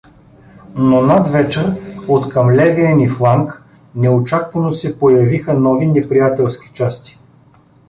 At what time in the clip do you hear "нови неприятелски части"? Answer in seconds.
5.53-7.19